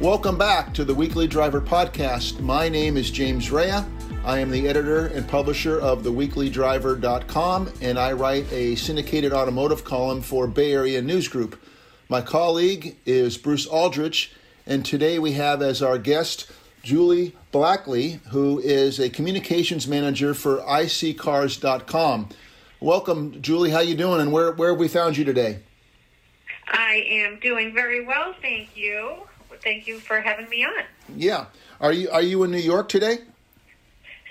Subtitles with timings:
[0.00, 2.40] Welcome back to the Weekly Driver Podcast.
[2.40, 3.84] My name is James Raia.
[4.24, 10.22] I am the editor and publisher of theweeklydriver.com, and I write a syndicated automotive column
[10.22, 11.62] for Bay Area News Group.
[12.08, 14.32] My colleague is Bruce Aldrich,
[14.66, 16.50] and today we have as our guest
[16.82, 22.30] Julie Blackley, who is a communications manager for iSeeCars.com.
[22.80, 23.68] Welcome, Julie.
[23.68, 25.58] How you doing, and where where have we found you today?
[26.68, 29.26] I am doing very well, thank you.
[29.62, 30.84] Thank you for having me on.
[31.16, 31.46] Yeah.
[31.80, 33.18] Are you are you in New York today?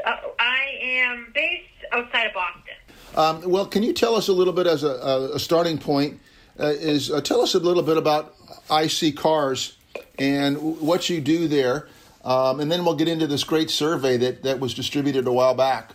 [0.05, 2.75] Uh, I am based outside of Boston.
[3.15, 6.19] Um, well, can you tell us a little bit as a, a starting point?
[6.59, 8.35] Uh, is uh, tell us a little bit about
[8.67, 9.75] iSeeCars
[10.17, 11.87] and what you do there,
[12.25, 15.55] um, and then we'll get into this great survey that, that was distributed a while
[15.55, 15.91] back.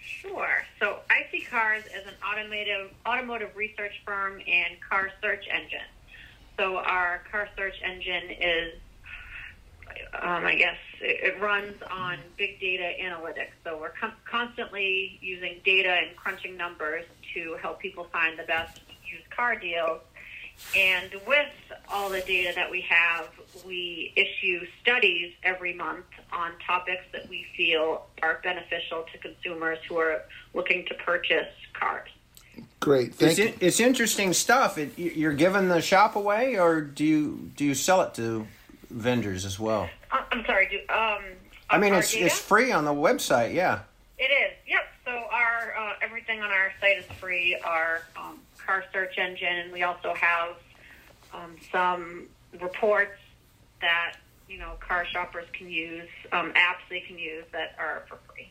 [0.00, 0.64] Sure.
[0.78, 5.80] So iSeeCars is an automotive automotive research firm and car search engine.
[6.58, 8.74] So our car search engine is
[10.20, 13.52] um, I guess it, runs on big data analytics.
[13.64, 17.04] So we're com- constantly using data and crunching numbers
[17.34, 20.00] to help people find the best used car deals.
[20.76, 21.52] And with
[21.88, 23.26] all the data that we have,
[23.66, 29.96] we issue studies every month on topics that we feel are beneficial to consumers who
[29.96, 30.22] are
[30.54, 32.10] looking to purchase cars.
[32.80, 33.54] Great, thank it's, you.
[33.60, 34.76] It's interesting stuff.
[34.76, 38.46] It, you're giving the shop away, or do you do you sell it to
[38.90, 39.88] vendors as well?
[40.10, 40.68] Uh, I'm sorry.
[40.68, 41.22] Do, um,
[41.70, 42.26] I mean, it's data?
[42.26, 43.54] it's free on the website.
[43.54, 43.80] Yeah.
[44.18, 44.52] It is.
[44.66, 44.80] Yep.
[45.04, 47.56] So our uh, everything on our site is free.
[47.64, 50.56] Our um, car search engine, and we also have
[51.32, 52.26] um, some
[52.60, 53.18] reports
[53.80, 54.16] that
[54.48, 58.50] you know car shoppers can use, um, apps they can use that are for free.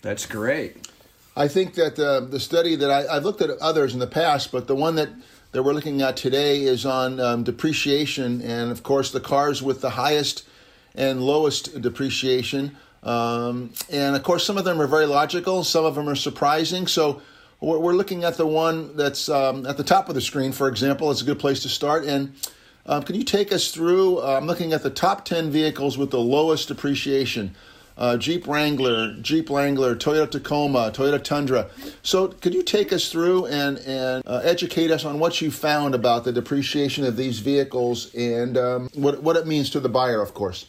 [0.00, 0.88] That's great.
[1.36, 4.52] I think that uh, the study that I, have looked at others in the past,
[4.52, 5.08] but the one that
[5.52, 9.82] that we're looking at today is on um, depreciation, and of course, the cars with
[9.82, 10.46] the highest
[10.94, 12.74] and lowest depreciation.
[13.02, 16.86] Um, and of course, some of them are very logical, some of them are surprising.
[16.86, 17.20] So,
[17.60, 21.10] we're looking at the one that's um, at the top of the screen, for example.
[21.10, 22.04] It's a good place to start.
[22.04, 22.34] And
[22.86, 24.18] um, can you take us through?
[24.18, 27.54] Uh, I'm looking at the top 10 vehicles with the lowest depreciation
[27.96, 31.70] uh, Jeep Wrangler, Jeep Wrangler, Toyota Tacoma, Toyota Tundra.
[32.02, 35.94] So, could you take us through and and uh, educate us on what you found
[35.94, 40.20] about the depreciation of these vehicles and um, what what it means to the buyer,
[40.20, 40.66] of course?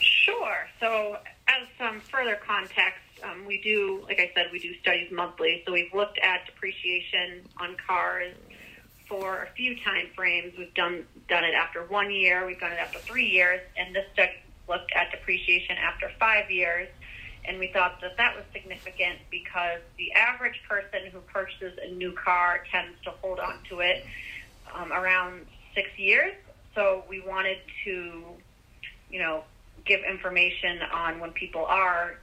[0.00, 0.68] Sure.
[0.80, 5.62] So, as some further context, um, we do, like I said, we do studies monthly.
[5.66, 8.34] So, we've looked at depreciation on cars
[9.08, 10.52] for a few time frames.
[10.56, 12.46] We've done done it after one year.
[12.46, 14.32] We've done it after three years, and this study
[14.68, 16.88] looked at depreciation after five years,
[17.44, 22.12] and we thought that that was significant because the average person who purchases a new
[22.12, 24.04] car tends to hold on to it
[24.74, 26.34] um, around six years.
[26.74, 28.22] So we wanted to,
[29.10, 29.44] you know,
[29.84, 32.18] give information on when people are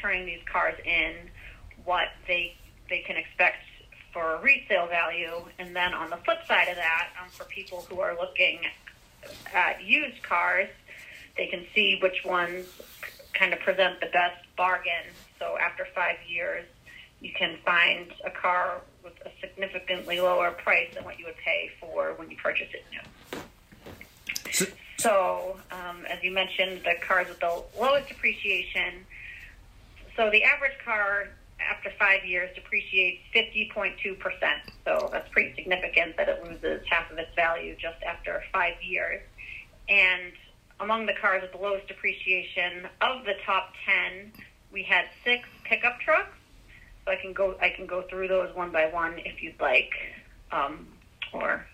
[0.00, 1.14] turning these cars in,
[1.84, 2.54] what they
[2.88, 3.58] they can expect
[4.12, 8.00] for resale value, and then on the flip side of that, um, for people who
[8.00, 8.60] are looking
[9.52, 10.68] at used cars,
[11.36, 12.66] they can see which ones
[13.34, 15.12] kind of present the best bargain.
[15.38, 16.64] So after five years,
[17.20, 21.70] you can find a car with a significantly lower price than what you would pay
[21.80, 23.40] for when you purchase it new.
[24.52, 24.66] So,
[24.98, 29.04] so um, as you mentioned, the cars with the lowest depreciation.
[30.16, 31.28] So the average car
[31.60, 34.16] after five years depreciates 50.2%.
[34.84, 39.22] So that's pretty significant that it loses half of its value just after five years.
[39.88, 40.32] And
[40.80, 44.32] among the cars with the lowest depreciation of the top 10
[44.72, 46.36] we had six pickup trucks
[47.04, 49.92] so i can go i can go through those one by one if you'd like
[50.52, 50.86] um,
[51.32, 51.66] or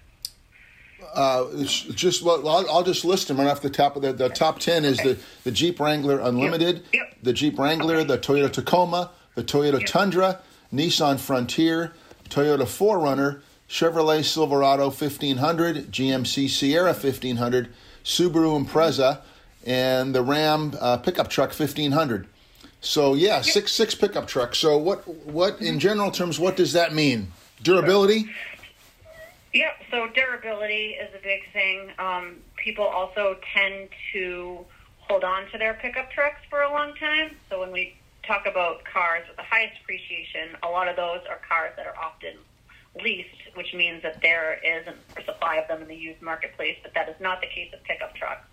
[1.15, 4.29] uh, just well, I'll, I'll, just list them right off the top of the, the
[4.29, 5.15] top 10 is okay.
[5.15, 6.85] the, the Jeep Wrangler Unlimited, yep.
[6.93, 7.17] Yep.
[7.23, 8.05] the Jeep Wrangler, okay.
[8.05, 9.89] the Toyota Tacoma, the Toyota yep.
[9.89, 10.41] Tundra,
[10.73, 11.93] Nissan Frontier,
[12.29, 17.73] Toyota 4Runner, Chevrolet Silverado 1500, GMC Sierra 1500,
[18.05, 19.21] Subaru Impreza,
[19.65, 22.27] and the Ram uh, pickup truck 1500.
[22.81, 24.59] So yeah, six six pickup trucks.
[24.59, 27.33] So what what in general terms what does that mean?
[27.63, 28.29] Durability?
[29.53, 31.91] Yeah, so durability is a big thing.
[31.99, 34.65] Um, people also tend to
[34.99, 37.37] hold on to their pickup trucks for a long time.
[37.51, 37.95] So when we
[38.27, 41.97] talk about cars with the highest appreciation, a lot of those are cars that are
[41.97, 42.35] often
[43.01, 46.93] leased, which means that there is a supply of them in the used marketplace, but
[46.95, 48.47] that is not the case of pickup trucks.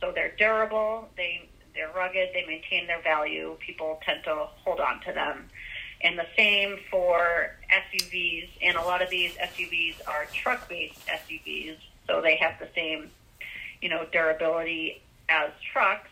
[0.00, 3.56] So they're durable, they they're rugged, they maintain their value.
[3.60, 5.48] People tend to hold on to them.
[6.02, 12.20] And the same for SUVs, and a lot of these SUVs are truck-based SUVs, so
[12.20, 13.10] they have the same
[13.82, 16.08] you know, durability as trucks.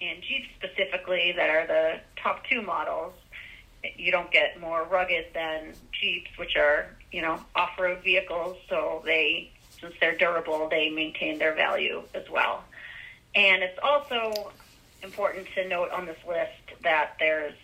[0.00, 3.12] And Jeeps specifically, that are the top two models,
[3.96, 8.56] you don't get more rugged than Jeeps, which are, you know, off-road vehicles.
[8.68, 9.50] So they,
[9.80, 12.64] since they're durable, they maintain their value as well.
[13.34, 14.52] And it's also
[15.02, 17.54] important to note on this list that there's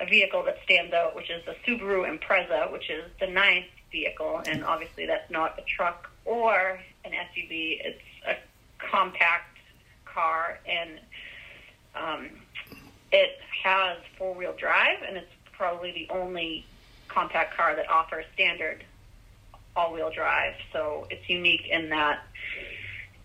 [0.00, 4.42] a vehicle that stands out, which is the Subaru Impreza, which is the ninth vehicle,
[4.46, 7.80] and obviously that's not a truck or an SUV.
[7.84, 8.36] It's a
[8.78, 9.58] compact
[10.06, 11.00] car, and
[11.94, 12.30] um,
[13.12, 16.64] it has four wheel drive, and it's probably the only
[17.08, 18.82] compact car that offers standard
[19.76, 20.54] all wheel drive.
[20.72, 22.20] So it's unique in that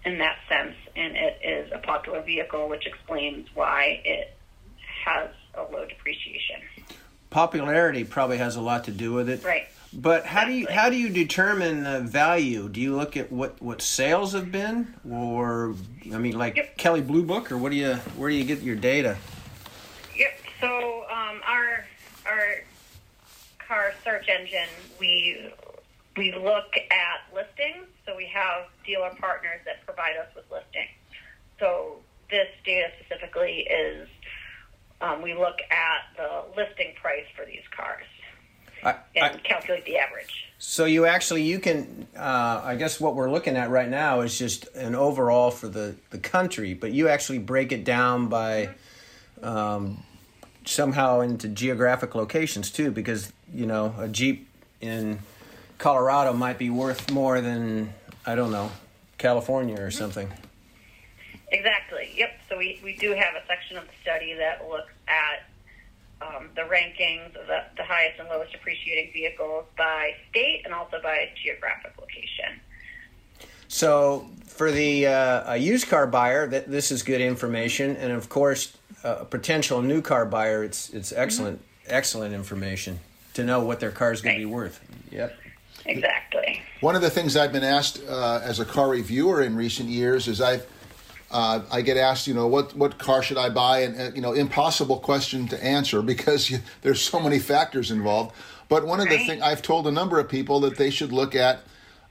[0.04, 4.36] in that sense, and it is a popular vehicle, which explains why it
[5.06, 6.58] has a low depreciation.
[7.30, 9.44] Popularity probably has a lot to do with it.
[9.44, 9.68] Right.
[9.94, 12.68] But how do you how do you determine uh, value?
[12.68, 15.74] Do you look at what, what sales have been, or
[16.14, 16.78] I mean, like Yep.
[16.78, 19.18] Kelley Blue Book, or what do you where do you get your data?
[20.18, 20.40] Yep.
[20.60, 21.86] So um, our
[22.36, 22.64] our
[23.68, 25.52] car search engine, we
[26.18, 27.88] we look at listings.
[28.06, 30.92] So we have dealer partners that provide us with listings.
[31.60, 31.98] So
[32.30, 34.08] this data specifically is
[35.02, 38.06] um, we look at the listing price for these cars
[38.84, 40.46] I, and I, calculate the average.
[40.58, 44.38] so you actually you can uh, I guess what we're looking at right now is
[44.38, 48.70] just an overall for the the country, but you actually break it down by
[49.42, 50.04] um,
[50.66, 54.48] somehow into geographic locations too, because you know a Jeep
[54.82, 55.20] in
[55.78, 57.94] Colorado might be worth more than
[58.26, 58.72] I don't know
[59.18, 60.32] California or something.
[61.52, 62.12] Exactly.
[62.16, 62.40] Yep.
[62.50, 65.48] So we, we do have a section of the study that looks at
[66.22, 71.00] um, the rankings of the, the highest and lowest appreciating vehicles by state and also
[71.02, 72.60] by geographic location.
[73.76, 78.30] So for the uh, a used car buyer, that this is good information, and of
[78.30, 83.02] course, uh, a potential new car buyer, it's it's excellent excellent information
[83.34, 84.80] to know what their car is going to be worth.
[85.12, 85.38] Yep.
[85.88, 86.62] Exactly.
[86.80, 90.30] One of the things I've been asked uh, as a car reviewer in recent years
[90.30, 90.66] is I've
[91.30, 94.22] uh, I get asked, you know, what what car should I buy, and uh, you
[94.22, 98.34] know, impossible question to answer because you, there's so many factors involved.
[98.70, 101.36] But one of the things I've told a number of people that they should look
[101.36, 101.60] at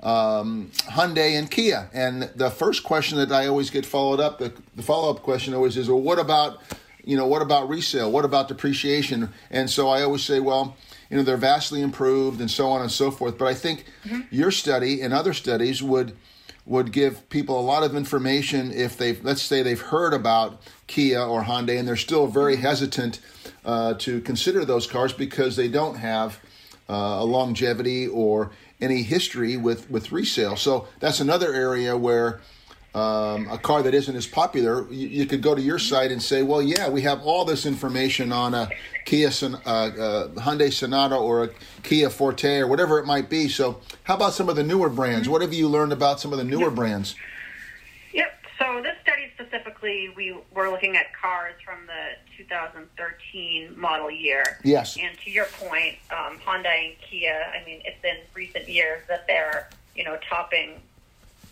[0.04, 4.52] um, Hyundai and Kia, and the first question that I always get followed up, the,
[4.76, 6.60] the follow up question always is, well, what about
[7.04, 8.10] you know, what about resale?
[8.10, 9.32] What about depreciation?
[9.50, 10.76] And so I always say, well,
[11.10, 13.38] you know, they're vastly improved and so on and so forth.
[13.38, 13.84] But I think
[14.30, 16.16] your study and other studies would
[16.66, 21.20] would give people a lot of information if they've let's say they've heard about Kia
[21.20, 23.20] or Hyundai and they're still very hesitant
[23.66, 26.40] uh, to consider those cars because they don't have
[26.88, 28.50] uh, a longevity or
[28.80, 30.56] any history with with resale.
[30.56, 32.40] So that's another area where
[32.94, 36.22] um, a car that isn't as popular, you, you could go to your site and
[36.22, 38.68] say, well, yeah, we have all this information on a
[39.04, 41.48] Kia, Son- uh, uh, Hyundai Sonata or a
[41.82, 43.48] Kia Forte or whatever it might be.
[43.48, 45.28] So, how about some of the newer brands?
[45.28, 47.16] What have you learned about some of the newer brands?
[48.12, 48.32] Yep.
[48.60, 54.58] So this study specifically, we were looking at cars from the 2013 model year.
[54.64, 54.96] Yes.
[55.00, 59.26] And to your point, um, Hyundai and Kia, I mean, it's in recent years that
[59.26, 60.80] they're, you know, topping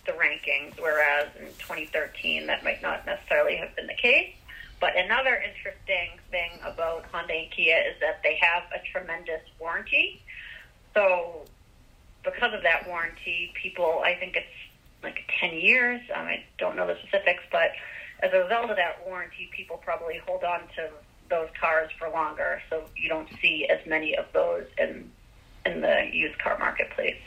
[0.07, 4.35] the rankings, whereas in 2013 that might not necessarily have been the case.
[4.81, 10.21] But another interesting thing about Hyundai and Kia is that they have a tremendous warranty.
[10.93, 11.43] So
[12.25, 14.47] because of that warranty, people, I think it's
[15.03, 16.01] like 10 years.
[16.15, 17.71] Um, I don't know the specifics, but
[18.23, 20.91] as a result of that warranty, people probably hold on to
[21.29, 22.63] those cars for longer.
[22.71, 25.11] So you don't see as many of those in
[25.65, 27.21] in the used car marketplace.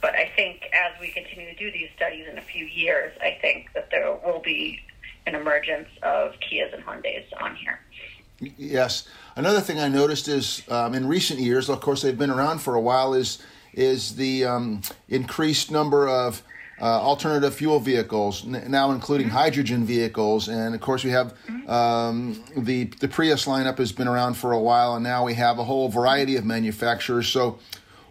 [0.00, 3.38] But I think as we continue to do these studies in a few years, I
[3.40, 4.80] think that there will be
[5.26, 7.80] an emergence of Kias and Hyundais on here.
[8.58, 9.08] Yes.
[9.36, 12.74] Another thing I noticed is um, in recent years, of course, they've been around for
[12.74, 16.42] a while, is is the um, increased number of
[16.82, 21.32] uh, alternative fuel vehicles, n- now including hydrogen vehicles, and of course we have
[21.68, 25.60] um, the the Prius lineup has been around for a while, and now we have
[25.60, 27.28] a whole variety of manufacturers.
[27.28, 27.60] So,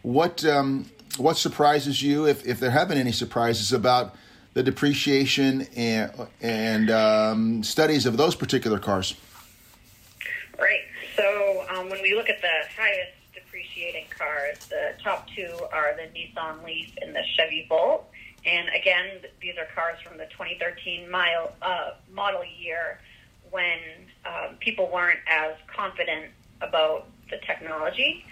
[0.03, 0.85] what um,
[1.17, 4.15] what surprises you, if if there have been any surprises about
[4.53, 6.09] the depreciation and
[6.41, 9.15] and um, studies of those particular cars?
[10.57, 10.83] Right.
[11.17, 16.03] So um, when we look at the highest depreciating cars, the top two are the
[16.17, 18.07] Nissan Leaf and the Chevy Volt.
[18.45, 22.99] And again, these are cars from the 2013 mile, uh, model year
[23.51, 23.77] when
[24.25, 26.31] um, people weren't as confident
[26.61, 28.23] about the technology.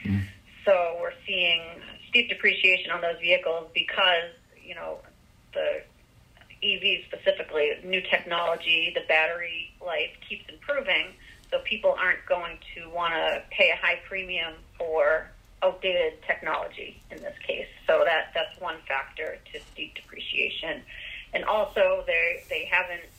[0.66, 1.62] So we're seeing
[2.10, 5.00] steep depreciation on those vehicles because, you know,
[5.54, 5.82] the
[6.64, 11.14] EVs specifically, new technology, the battery life keeps improving,
[11.50, 15.30] so people aren't going to want to pay a high premium for
[15.62, 17.68] outdated technology in this case.
[17.88, 20.82] So that that's one factor to steep depreciation,
[21.34, 23.10] and also they they haven't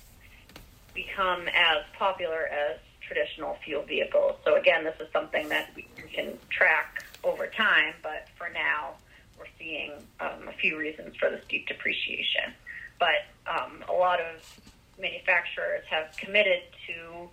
[0.95, 4.37] become as popular as traditional fuel vehicles.
[4.45, 8.95] So again, this is something that we can track over time, but for now,
[9.39, 12.55] we're seeing um, a few reasons for the steep depreciation.
[12.99, 14.61] But um, a lot of
[14.99, 17.29] manufacturers have committed to.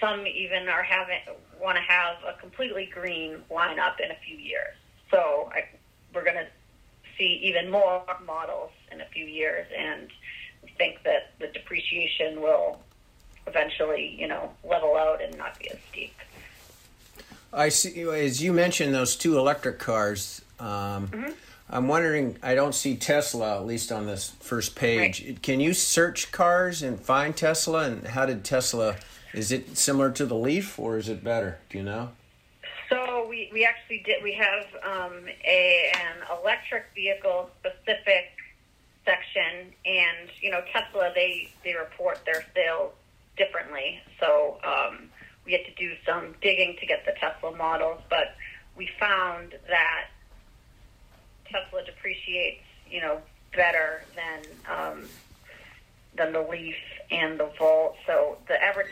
[0.00, 1.18] Some even are having
[1.60, 4.74] want to have a completely green lineup in a few years.
[5.10, 5.64] So I,
[6.14, 6.46] we're going to
[7.16, 10.10] see even more models in a few years, and
[10.76, 12.80] think that the depreciation will
[13.46, 16.14] eventually, you know, level out and not be as steep.
[17.52, 18.02] I see.
[18.02, 20.42] As you mentioned, those two electric cars.
[20.60, 21.30] Um, mm-hmm.
[21.70, 22.36] I'm wondering.
[22.42, 25.24] I don't see Tesla at least on this first page.
[25.24, 25.42] Right.
[25.42, 27.84] Can you search cars and find Tesla?
[27.84, 28.96] And how did Tesla?
[29.36, 31.58] Is it similar to the Leaf, or is it better?
[31.68, 32.08] Do you know?
[32.88, 34.22] So we, we actually did.
[34.22, 38.32] We have um, a an electric vehicle specific
[39.04, 42.94] section, and you know Tesla they they report their sales
[43.36, 44.00] differently.
[44.18, 45.10] So um,
[45.44, 48.36] we had to do some digging to get the Tesla models, but
[48.74, 50.06] we found that
[51.44, 53.20] Tesla depreciates, you know,
[53.54, 55.04] better than um,
[56.16, 56.76] than the Leaf
[57.10, 57.96] and the Volt.
[58.06, 58.88] So the average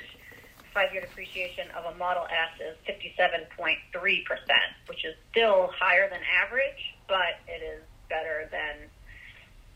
[0.74, 6.94] five-year depreciation of a Model S is 57.3 percent, which is still higher than average,
[7.08, 8.88] but it is better than.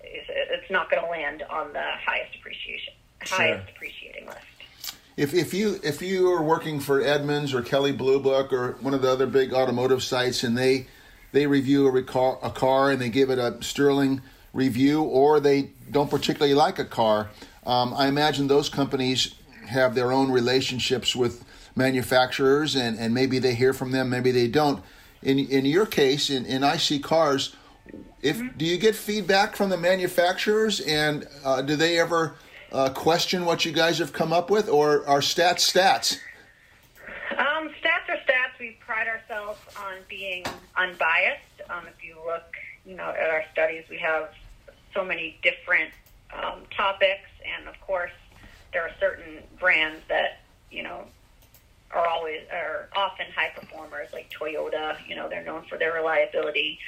[0.00, 3.38] It's not going to land on the highest depreciation, sure.
[3.38, 4.38] highest depreciating list
[5.18, 8.94] if, if you if you are working for Edmunds or Kelley Blue Book or one
[8.94, 10.86] of the other big automotive sites and they
[11.32, 15.70] they review a car, a car and they give it a sterling review or they
[15.90, 17.28] don't particularly like a car,
[17.66, 19.34] um, I imagine those companies
[19.68, 21.44] have their own relationships with
[21.76, 24.82] manufacturers and, and maybe they hear from them, maybe they don't.
[25.22, 27.54] In in your case, in, in iSeeCars,
[28.22, 28.56] if mm-hmm.
[28.56, 32.36] do you get feedback from the manufacturers and uh, do they ever
[32.72, 36.18] uh, question what you guys have come up with, or are stats stats?
[37.36, 38.58] Um, stats are stats.
[38.60, 40.44] We pride ourselves on being
[40.76, 41.42] unbiased.
[41.70, 44.30] Um, if you look, you know, at our studies, we have
[44.94, 45.90] so many different
[46.32, 48.12] um, topics, and of course,
[48.72, 51.04] there are certain brands that you know
[51.90, 54.96] are always are often high performers, like Toyota.
[55.06, 56.78] You know, they're known for their reliability,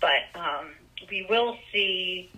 [0.00, 0.68] but um,
[1.10, 2.30] we will see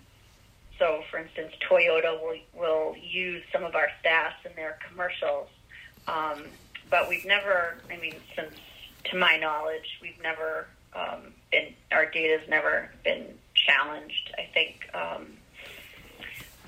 [0.79, 5.47] so, for instance, Toyota will, will use some of our stats in their commercials.
[6.07, 6.43] Um,
[6.89, 8.53] but we've never, I mean, since
[9.05, 14.33] to my knowledge, we've never um, been, our data's never been challenged.
[14.37, 15.27] I think um,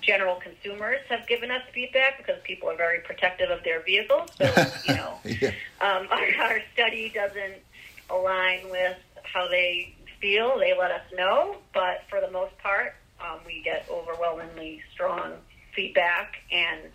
[0.06, 4.30] general consumers have given us feedback because people are very protective of their vehicles.
[4.38, 4.46] So,
[4.88, 5.52] you know, yeah.
[5.82, 7.62] um, our, our study doesn't
[8.10, 10.58] align with how they feel.
[10.60, 15.34] They let us know, but for the most part, um, we get overwhelmingly strong
[15.74, 16.92] feedback, and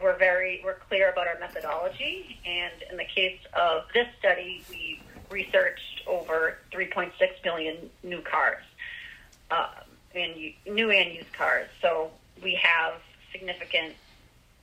[0.00, 2.38] we're very we're clear about our methodology.
[2.44, 7.10] And in the case of this study, we researched over 3.6
[7.44, 8.64] million new cars,
[9.50, 9.68] uh,
[10.14, 10.34] and
[10.66, 11.68] new and used cars.
[11.80, 12.10] So
[12.42, 12.94] we have
[13.30, 13.94] significant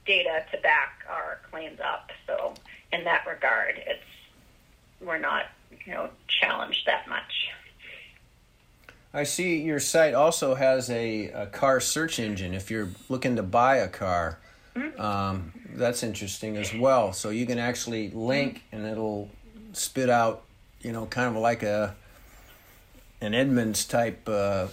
[0.06, 2.12] data to back our claims up.
[2.28, 2.54] So
[2.92, 4.04] in that regard, it's
[5.02, 5.46] we're not
[5.86, 7.50] you know challenged that much.
[9.14, 13.44] I see your site also has a, a car search engine if you're looking to
[13.44, 14.38] buy a car.
[14.76, 15.02] Mm-hmm.
[15.02, 17.12] Um, that's interesting as well.
[17.14, 19.30] So you can actually link and it'll
[19.74, 20.44] spit out,
[20.82, 21.96] you know, kind of like a
[23.22, 24.68] an Edmunds type uh,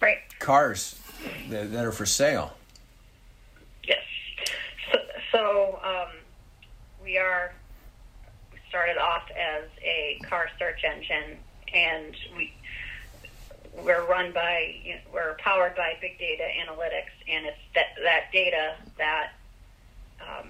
[0.00, 0.18] right.
[0.40, 1.00] cars
[1.48, 2.54] that, that, are for sale.
[3.84, 4.02] Yes.
[4.92, 4.98] So,
[5.32, 6.16] so um,
[7.02, 7.52] we are
[8.68, 11.38] started off as a car search engine,
[11.72, 12.52] and we
[13.84, 18.24] we're run by, you know, we're powered by big data analytics, and it's that, that
[18.32, 19.32] data that
[20.20, 20.48] um,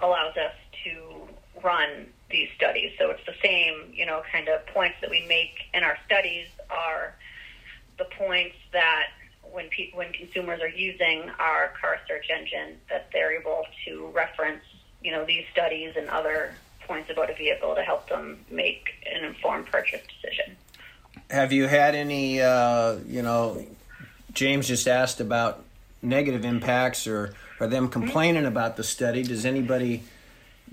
[0.00, 0.54] allows us
[0.84, 1.28] to
[1.62, 2.92] run these studies.
[2.98, 6.48] So it's the same, you know, kind of points that we make in our studies
[6.70, 7.14] are
[7.98, 9.06] the points that
[9.54, 14.62] when people, when consumers are using our car search engine, that they're able to reference,
[15.02, 16.54] you know, these studies and other
[16.86, 20.56] points about a vehicle to help them make an informed purchase decision
[21.30, 23.64] have you had any, uh, you know,
[24.32, 25.64] James just asked about
[26.02, 29.22] negative impacts or, or them complaining about the study.
[29.22, 30.02] Does anybody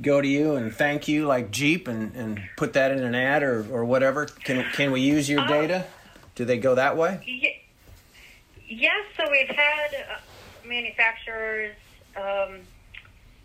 [0.01, 3.43] go to you and thank you like Jeep and, and put that in an ad
[3.43, 4.25] or, or whatever?
[4.25, 5.85] Can, can we use your uh, data?
[6.35, 7.19] Do they go that way?
[8.71, 10.21] Yes, so we've had
[10.65, 11.75] manufacturers,
[12.15, 12.59] um,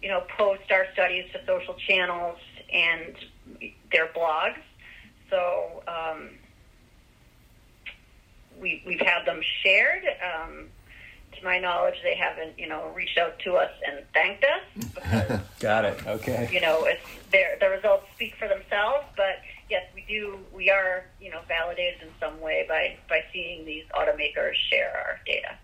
[0.01, 2.39] you know, post our studies to social channels
[2.73, 3.17] and
[3.91, 4.61] their blogs.
[5.29, 6.31] So um,
[8.61, 10.05] we, we've had them shared.
[10.05, 10.69] Um,
[11.37, 14.85] to my knowledge, they haven't, you know, reached out to us and thanked us.
[14.95, 16.07] Because, Got it.
[16.07, 16.49] Okay.
[16.53, 17.03] you know, it's
[17.33, 19.05] their the results speak for themselves.
[19.17, 20.39] But yes, we do.
[20.53, 25.21] We are, you know, validated in some way by by seeing these automakers share our
[25.27, 25.57] data.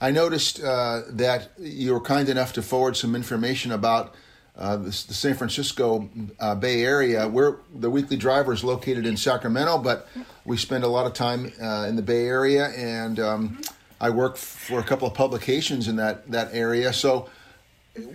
[0.00, 4.14] I noticed uh, that you were kind enough to forward some information about
[4.56, 6.08] uh, the, the San Francisco
[6.38, 7.26] uh, Bay Area.
[7.28, 10.08] We're the Weekly Driver is located in Sacramento, but
[10.44, 13.60] we spend a lot of time uh, in the Bay Area, and um,
[14.00, 16.92] I work for a couple of publications in that that area.
[16.92, 17.28] So,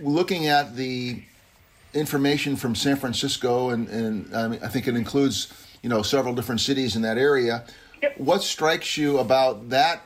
[0.00, 1.22] looking at the
[1.94, 6.34] information from San Francisco, and, and I, mean, I think it includes you know several
[6.34, 7.64] different cities in that area.
[8.02, 8.18] Yep.
[8.18, 10.02] What strikes you about that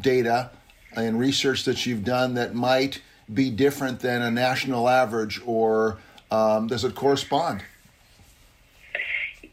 [0.00, 0.50] data
[0.94, 3.00] and research that you've done that might
[3.32, 5.98] be different than a national average, or
[6.30, 7.62] um, does it correspond?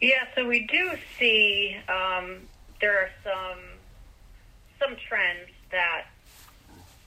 [0.02, 2.38] Yeah, so we do see um,
[2.80, 3.60] there are some
[4.80, 6.06] some trends that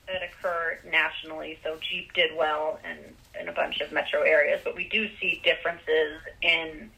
[0.07, 1.59] that occur nationally.
[1.63, 5.41] So Jeep did well in, in a bunch of metro areas, but we do see
[5.43, 6.89] differences in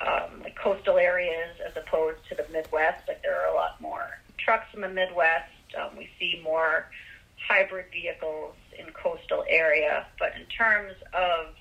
[0.00, 3.06] um, like coastal areas as opposed to the Midwest.
[3.08, 5.50] Like there are a lot more trucks in the Midwest.
[5.78, 6.86] Um, we see more
[7.48, 11.54] hybrid vehicles in coastal area, but in terms of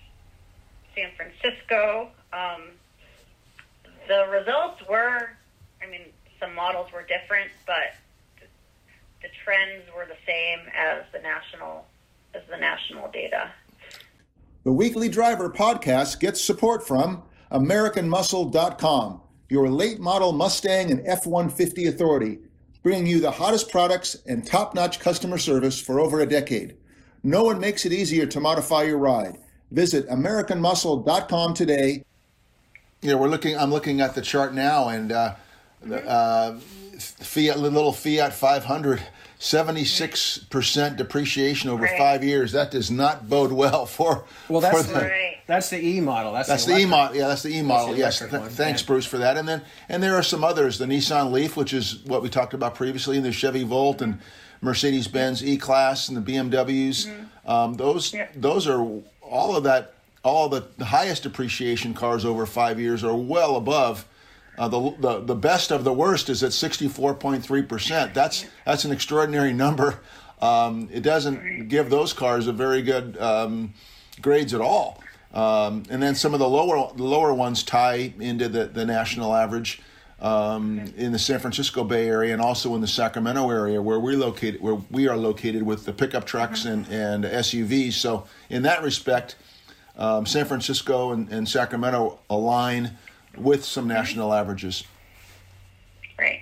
[0.96, 2.64] San Francisco, um,
[4.08, 5.30] the results were,
[5.82, 6.02] I mean,
[6.40, 7.96] some models were different, but
[9.22, 11.86] the, trends were the same as the national
[12.34, 13.52] as the national data.
[14.64, 21.88] The Weekly Driver podcast gets support from AmericanMuscle.com, your late model Mustang and F 150
[21.88, 22.40] authority,
[22.84, 26.78] bringing you the hottest products and top notch customer service for over a decade.
[27.24, 29.38] No one makes it easier to modify your ride.
[29.72, 32.04] Visit AmericanMuscle.com today.
[33.02, 33.58] Yeah, we're looking.
[33.58, 35.36] I'm looking at the chart now, and uh,
[35.84, 36.58] the uh,
[37.00, 39.02] Fiat, little Fiat 500,
[39.40, 41.98] 76 percent depreciation over Right.
[41.98, 42.52] five years.
[42.52, 44.26] That does not bode well for.
[44.50, 45.38] Well, that's for the, the, Right.
[45.48, 46.34] that's the E model.
[46.34, 47.16] That's, that's the the E model.
[47.18, 47.94] Yeah, that's the E model.
[47.94, 48.20] the Yes.
[48.20, 48.88] Th- thanks, yeah.
[48.88, 49.38] Bruce, for that.
[49.38, 50.78] And then and there are some others.
[50.78, 54.20] The Nissan Leaf, which is what we talked about previously, and the Chevy Volt and
[54.62, 57.10] Mercedes Benz E Class and the BMWs.
[57.46, 58.28] Um, those Yeah.
[58.36, 58.86] those are
[59.22, 59.94] all of that.
[60.24, 64.06] All the, the highest depreciation cars over five years are well above.
[64.62, 68.14] Uh, the, the the best of the worst is at sixty four point three percent.
[68.14, 70.02] That's that's an extraordinary number.
[70.40, 73.74] Um, it doesn't give those cars a very good um,
[74.22, 75.02] grades at all.
[75.34, 79.82] Um, and then some of the lower lower ones tie into the, the national average
[80.20, 84.16] um, in the San Francisco Bay Area and also in the Sacramento area where we're
[84.16, 87.94] located where we are located with the pickup trucks and, and SUVs.
[87.94, 89.38] So in that respect,
[89.98, 92.96] um, San Francisco and, and Sacramento align
[93.38, 94.84] with some national averages.
[96.20, 96.42] Right.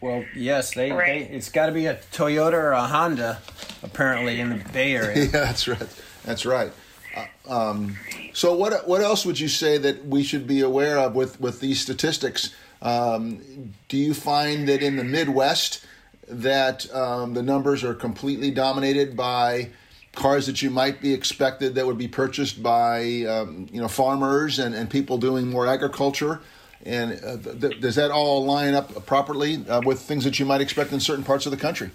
[0.00, 1.28] Well, yes, they, Right.
[1.28, 3.40] they it's got to be a Toyota or a Honda,
[3.82, 5.24] apparently in the Bay Area.
[5.24, 5.88] Yeah, that's right.
[6.24, 6.72] That's right.
[7.16, 7.96] Uh, um,
[8.32, 11.60] so, what what else would you say that we should be aware of with with
[11.60, 12.54] these statistics?
[12.82, 15.86] Um, do you find that in the Midwest
[16.28, 19.70] that um, the numbers are completely dominated by
[20.14, 24.58] cars that you might be expected that would be purchased by um, you know farmers
[24.58, 26.40] and, and people doing more agriculture?
[26.84, 30.60] And uh, th- does that all line up properly uh, with things that you might
[30.60, 31.90] expect in certain parts of the country?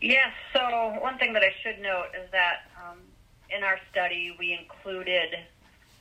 [0.00, 0.32] Yes.
[0.52, 2.98] So one thing that I should note is that um,
[3.54, 5.38] in our study we included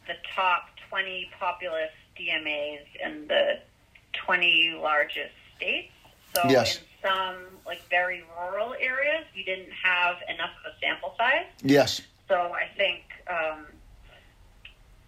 [0.07, 3.59] the top 20 populous DMAs in the
[4.13, 5.91] 20 largest states.
[6.36, 6.77] So Yes.
[6.77, 7.36] in some
[7.66, 11.46] like very rural areas, we didn't have enough of a sample size.
[11.62, 12.02] Yes.
[12.28, 13.66] So I think um,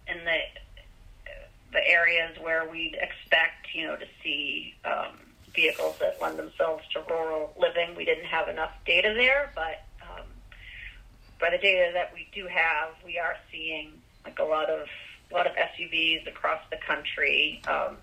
[0.06, 0.38] in the
[1.72, 5.12] the areas where we'd expect, you know, to see um,
[5.54, 9.50] vehicles that lend themselves to rural living, we didn't have enough data there.
[9.54, 10.26] But um,
[11.40, 13.90] by the data that we do have, we are seeing
[14.24, 14.86] like a lot of
[15.30, 17.96] a lot of SUVs across the country, um,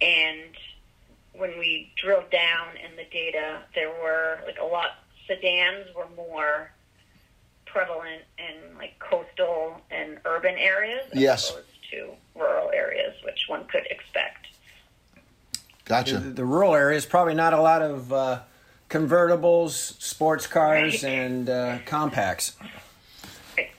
[0.00, 0.56] and
[1.34, 4.90] when we drilled down in the data, there were like a lot
[5.26, 6.70] sedans were more
[7.66, 11.50] prevalent in like coastal and urban areas as Yes.
[11.50, 14.46] opposed to rural areas, which one could expect.
[15.84, 16.18] Gotcha.
[16.18, 18.40] The, the rural areas probably not a lot of uh,
[18.90, 21.12] convertibles, sports cars, Right.
[21.12, 22.56] and uh, compacts.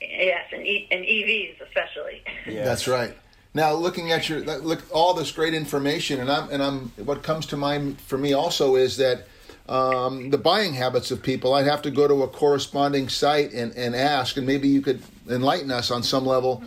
[0.01, 2.23] Yes, and, e- and EVs especially.
[2.47, 2.63] Yeah.
[2.65, 3.15] That's right.
[3.55, 7.45] Now, looking at your look, all this great information, and I'm and I'm what comes
[7.47, 9.27] to mind for me also is that
[9.69, 13.73] um, the buying habits of people, I'd have to go to a corresponding site and,
[13.75, 16.63] and ask, and maybe you could enlighten us on some level.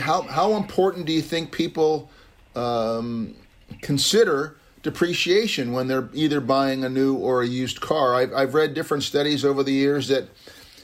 [0.00, 2.10] How, how important do you think people
[2.54, 3.34] um,
[3.82, 8.14] consider depreciation when they're either buying a new or a used car?
[8.14, 10.28] I've, I've read different studies over the years that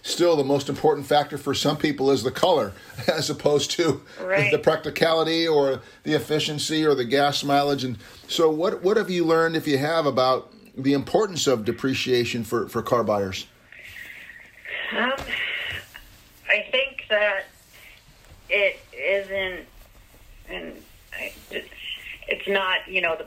[0.03, 2.73] still the most important factor for some people is the color
[3.09, 4.51] as opposed to right.
[4.51, 9.25] the practicality or the efficiency or the gas mileage and so what what have you
[9.25, 13.47] learned if you have about the importance of depreciation for, for car buyers
[14.97, 15.13] um,
[16.49, 17.47] I think that
[18.51, 19.67] it isn't
[20.49, 20.75] and
[22.29, 23.27] it's not you know the,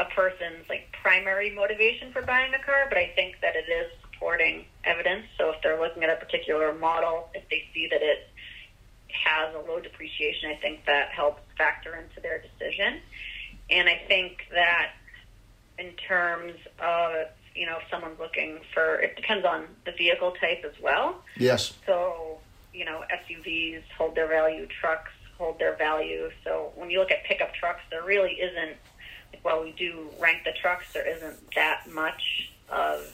[0.00, 3.90] a person's like primary motivation for buying a car but I think that it is
[4.18, 5.26] supporting evidence.
[5.38, 8.28] So if they're looking at a particular model, if they see that it
[9.08, 13.00] has a low depreciation, I think that helps factor into their decision.
[13.70, 14.92] And I think that
[15.78, 20.64] in terms of, you know, if someone's looking for, it depends on the vehicle type
[20.64, 21.22] as well.
[21.36, 21.72] Yes.
[21.86, 22.38] So,
[22.72, 26.30] you know, SUVs hold their value, trucks hold their value.
[26.44, 28.76] So when you look at pickup trucks, there really isn't,
[29.42, 33.12] while we do rank the trucks, there isn't that much of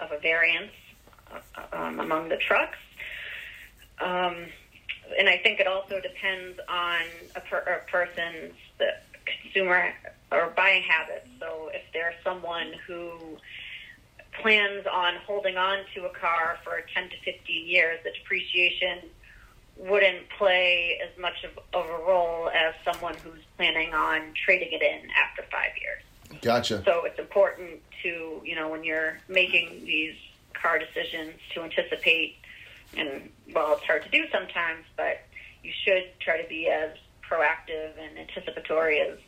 [0.00, 0.72] of a variance
[1.32, 2.78] uh, um, among the trucks.
[4.00, 4.46] Um,
[5.18, 7.00] and I think it also depends on
[7.34, 8.54] a, per, a person's
[9.24, 9.92] consumer
[10.30, 11.28] or buying habits.
[11.40, 13.38] So if there's someone who
[14.40, 19.08] plans on holding on to a car for 10 to 15 years, the depreciation
[19.78, 24.82] wouldn't play as much of, of a role as someone who's planning on trading it
[24.82, 26.02] in after five years.
[26.42, 26.82] Gotcha.
[26.84, 30.14] So it's important to, you know, when you're making these
[30.54, 32.36] car decisions to anticipate,
[32.96, 35.20] and well, it's hard to do sometimes, but
[35.62, 36.90] you should try to be as
[37.28, 39.18] proactive and anticipatory as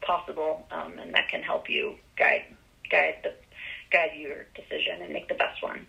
[0.00, 2.44] possible, um, and that can help you guide
[2.90, 3.32] guide the
[3.90, 5.86] guide your decision and make the best one.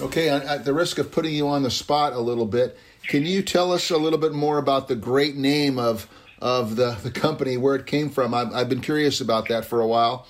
[0.00, 2.78] Okay, at the risk of putting you on the spot a little bit,
[3.08, 6.08] can you tell us a little bit more about the great name of
[6.40, 8.34] of the, the company, where it came from.
[8.34, 10.26] I've, I've been curious about that for a while.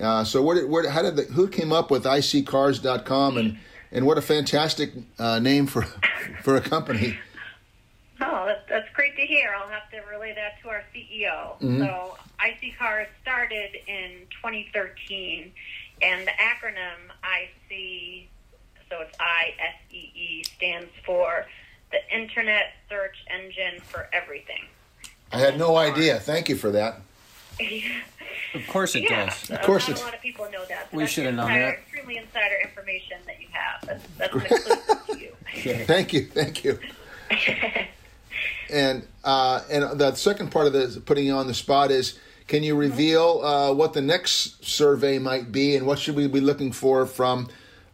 [0.00, 3.58] Uh, so where did, where, how did the, who came up with iSeeCars.com and,
[3.92, 5.82] and what a fantastic uh, name for,
[6.42, 7.18] for a company.
[8.20, 9.54] Oh, that's, that's great to hear.
[9.56, 11.58] I'll have to relay that to our CEO.
[11.60, 11.80] Mm-hmm.
[11.80, 15.52] So iSeeCars started in 2013
[16.02, 18.28] and the acronym IC,
[18.90, 21.46] so it's I-S-E-E, stands for
[21.90, 24.64] the Internet Search Engine for Everything.
[25.32, 26.18] I had no idea.
[26.20, 27.00] Thank you for that.
[28.54, 29.26] Of course it yeah.
[29.26, 29.50] does.
[29.50, 29.92] Of course, it.
[29.92, 30.92] not a lot of people know that.
[30.92, 31.74] we should have known that.
[31.74, 33.86] Extremely insider information that you have.
[33.86, 35.84] That's, that's exclusive to you.
[35.84, 36.78] Thank you, thank you.
[38.70, 42.62] and uh, and the second part of this, putting you on the spot is, can
[42.62, 46.72] you reveal uh, what the next survey might be, and what should we be looking
[46.72, 47.48] for from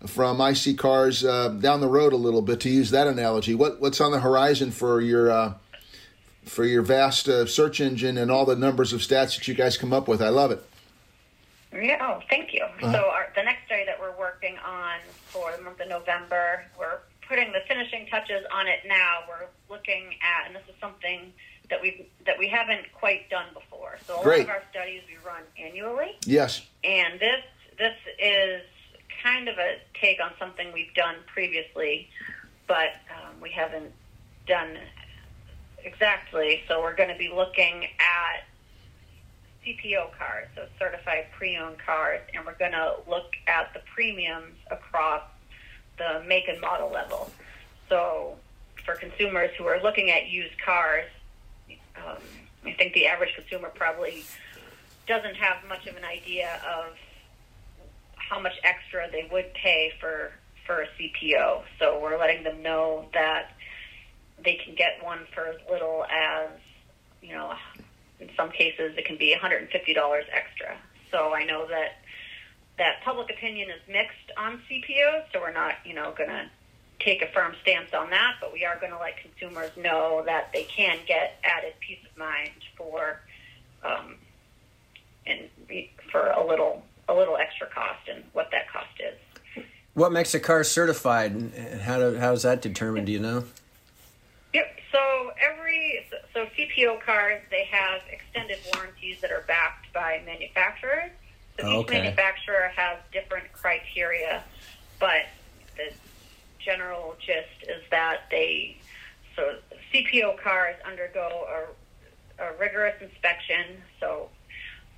[0.07, 2.61] from iSeeCars uh, down the road a little bit?
[2.61, 5.55] To use that analogy, what what's on the horizon for your uh,
[6.45, 9.77] for your vast uh, search engine and all the numbers of stats that you guys
[9.77, 10.21] come up with.
[10.21, 10.65] I love it.
[11.73, 12.63] Yeah, oh, thank you.
[12.65, 12.93] Uh-huh.
[12.93, 16.99] So our, the next study that we're working on for the month of November, we're
[17.27, 19.21] putting the finishing touches on it now.
[19.29, 21.33] We're looking at, and this is something
[21.71, 23.97] that we that we haven't quite done before.
[24.07, 24.41] So a Great.
[24.41, 26.17] lot of our studies we run annually.
[26.27, 26.67] Yes.
[26.85, 27.43] And this
[27.79, 28.63] this is
[29.23, 32.11] kind of a take on something we've done previously,
[32.67, 33.93] but um, we haven't
[34.47, 34.77] done
[35.85, 36.63] Exactly.
[36.69, 38.45] So we're going to be looking at
[39.65, 45.23] CPO cars, so certified pre-owned cars, and we're going to look at the premiums across
[45.99, 47.31] the make and model level.
[47.89, 48.37] So
[48.85, 51.07] for consumers who are looking at used cars,
[51.97, 52.19] um,
[52.65, 54.25] I think the average consumer probably
[55.07, 56.97] doesn't have much of an idea of
[58.17, 60.33] how much extra they would pay for
[60.67, 61.63] for a CPO.
[61.79, 63.57] So we're letting them know that
[64.45, 66.51] they can get one for as little as,
[67.23, 67.55] you know,
[68.21, 69.69] in some cases it can be $150
[70.33, 70.77] extra.
[71.11, 71.99] So I know that
[72.79, 76.49] that public opinion is mixed on CPOs, so we're not, you know, going to
[77.01, 80.51] take a firm stance on that, but we are going to let consumers know that
[80.53, 83.21] they can get added peace of mind for
[83.85, 84.15] um,
[85.27, 85.49] and
[86.11, 89.65] for a little a little extra cost and what that cost is.
[89.95, 93.07] What makes a car certified, and how do, how is that determined?
[93.07, 93.45] Do you know?
[94.55, 94.79] Yep.
[94.91, 101.11] So every so CPO cars they have extended warranties that are backed by manufacturers.
[101.59, 102.01] So each okay.
[102.01, 104.43] manufacturer has different criteria,
[104.99, 105.27] but
[105.77, 105.93] the
[106.59, 108.77] general gist is that they
[109.37, 109.57] so
[109.93, 111.47] CPO cars undergo
[112.39, 113.83] a, a rigorous inspection.
[114.01, 114.29] So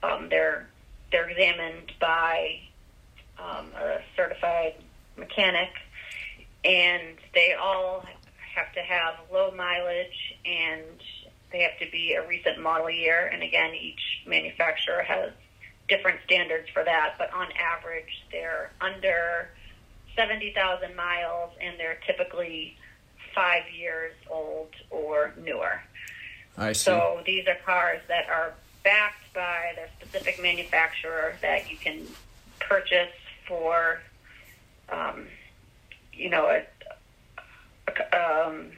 [0.03, 0.69] um, they're
[1.13, 2.61] they're examined by
[3.39, 4.75] um, a certified
[5.17, 5.71] mechanic,
[6.65, 8.05] and they all
[8.55, 10.85] have to have low mileage and
[11.53, 13.31] they have to be a recent model year.
[13.33, 15.33] And again, each manufacturer has
[15.89, 19.49] different standards for that, but on average, they're under
[20.17, 22.77] 70,000 miles and they're typically
[23.35, 25.81] five years old or newer.
[26.57, 26.85] I see.
[26.85, 32.07] So these are cars that are backed by their specific manufacturer that you can
[32.61, 33.13] purchase
[33.47, 34.01] for,
[34.89, 35.27] um,
[36.13, 36.65] you know, a, a,
[38.13, 38.71] um,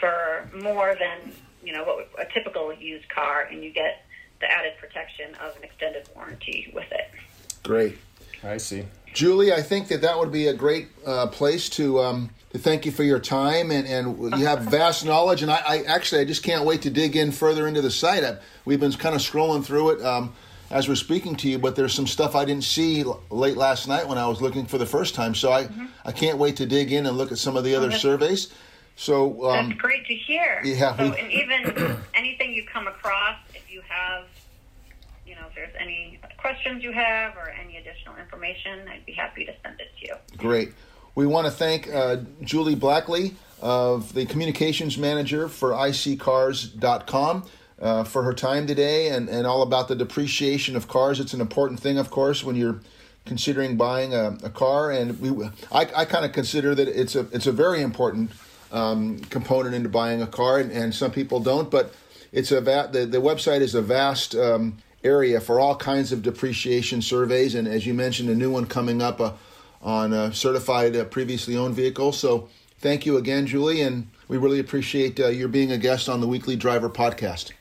[0.00, 4.04] for more than you know what a typical used car, and you get
[4.40, 7.10] the added protection of an extended warranty with it.
[7.62, 7.98] Great.
[8.42, 8.84] I see.
[9.14, 12.84] Julie, I think that that would be a great uh, place to um, to thank
[12.84, 15.42] you for your time, and, and you have vast knowledge.
[15.42, 18.24] And I, I, actually I just can't wait to dig in further into the site.
[18.24, 20.34] I, we've been kind of scrolling through it um,
[20.70, 24.08] as we're speaking to you, but there's some stuff I didn't see late last night
[24.08, 25.34] when I was looking for the first time.
[25.34, 25.86] So I mm-hmm.
[26.04, 28.52] I can't wait to dig in and look at some of the other surveys.
[28.96, 30.60] So um, that's great to hear.
[30.64, 34.24] Yeah, so, and even anything you come across, if you have,
[35.26, 39.44] you know, if there's any questions you have or any additional information, I'd be happy
[39.46, 40.14] to send it to you.
[40.36, 40.72] Great.
[41.14, 47.44] We want to thank uh, Julie Blackley of the communications manager for iSeeCars.com.
[47.80, 51.18] Uh, for her time today and, and all about the depreciation of cars.
[51.18, 52.80] It's an important thing, of course, when you're
[53.24, 54.90] considering buying a, a car.
[54.90, 58.30] And we, I, I kind of consider that it's a it's a very important
[58.72, 61.70] um, component into buying a car, and, and, some people don't.
[61.70, 61.94] But
[62.32, 66.22] it's a va- the the website is a vast um, area for all kinds of
[66.22, 69.32] depreciation surveys, and as you mentioned, a new one coming up uh,
[69.82, 72.18] on a certified uh, previously owned vehicles.
[72.18, 76.20] So thank you again, Julie, and we really appreciate uh, your being a guest on
[76.20, 77.52] the Weekly Driver podcast.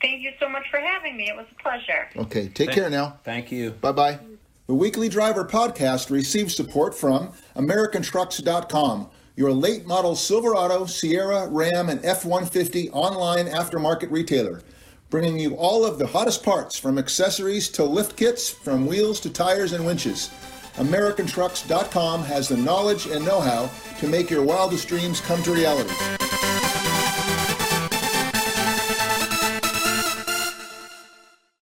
[0.00, 1.28] Thank you so much for having me.
[1.28, 2.08] It was a pleasure.
[2.16, 3.18] Okay, take thank, care now.
[3.24, 3.72] Thank you.
[3.72, 4.18] Bye bye.
[4.66, 12.04] The Weekly Driver podcast receives support from AmericanTrucks.com your late model Silverado, Sierra, Ram, and
[12.04, 14.62] F 150 online aftermarket retailer,
[15.10, 19.30] bringing you all of the hottest parts from accessories to lift kits, from wheels to
[19.30, 20.30] tires and winches.
[20.74, 25.94] AmericanTrucks.com has the knowledge and know how to make your wildest dreams come to reality.